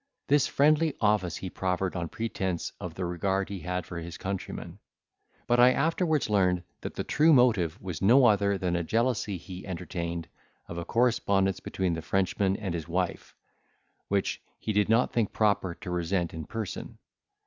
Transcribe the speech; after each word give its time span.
This 0.29 0.47
friendly 0.47 0.95
office 0.99 1.35
he 1.35 1.49
proffered 1.51 1.95
on 1.95 2.09
pretence 2.09 2.71
of 2.79 2.95
the 2.95 3.05
regard 3.05 3.49
he 3.49 3.59
had 3.59 3.85
for 3.85 3.99
his 3.99 4.17
countrymen; 4.17 4.79
but 5.45 5.59
I 5.59 5.73
afterwards 5.73 6.27
learned 6.27 6.63
the 6.81 7.03
true 7.03 7.31
motive 7.31 7.79
was 7.79 8.01
no 8.01 8.25
other 8.25 8.57
than 8.57 8.75
a 8.75 8.81
jealousy 8.83 9.37
he 9.37 9.63
entertained 9.63 10.27
of 10.67 10.79
a 10.79 10.85
correspondence 10.85 11.59
between 11.59 11.93
the 11.93 12.01
Frenchman 12.01 12.57
and 12.57 12.73
his 12.73 12.87
wife, 12.87 13.35
which 14.07 14.41
he 14.59 14.73
did 14.73 14.89
not 14.89 15.13
think 15.13 15.33
proper 15.33 15.75
to 15.75 15.91
resent 15.91 16.33
in 16.33 16.45
person. 16.45 16.97